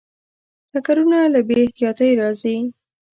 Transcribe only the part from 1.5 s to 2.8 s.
احتیاطۍ راځي.